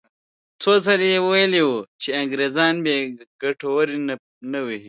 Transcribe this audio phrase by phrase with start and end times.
[0.61, 2.95] څو ځلې یې ویلي وو چې انګریزان بې
[3.41, 3.97] ګټو ری
[4.51, 4.79] نه وهي.